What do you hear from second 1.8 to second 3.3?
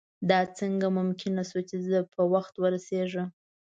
زه په وخت ورسېږم.